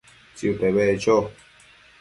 [0.35, 1.17] Tsiute beccho